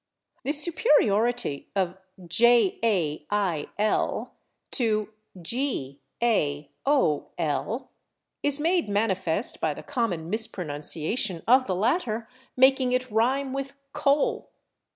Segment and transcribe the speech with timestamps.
[0.43, 4.29] The superiority of /jail/
[4.71, 7.87] to /gaol/
[8.41, 12.27] is made manifest by the common mispronunciation of the latter,
[12.57, 14.47] making it rhyme with /coal